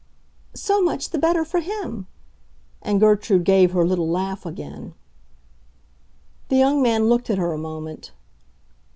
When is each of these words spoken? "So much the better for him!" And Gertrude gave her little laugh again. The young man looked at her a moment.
"So 0.55 0.81
much 0.81 1.11
the 1.11 1.19
better 1.19 1.45
for 1.45 1.59
him!" 1.59 2.07
And 2.81 2.99
Gertrude 2.99 3.43
gave 3.43 3.71
her 3.73 3.85
little 3.85 4.09
laugh 4.09 4.47
again. 4.47 4.95
The 6.49 6.55
young 6.55 6.81
man 6.81 7.05
looked 7.07 7.29
at 7.29 7.37
her 7.37 7.53
a 7.53 7.57
moment. 7.59 8.11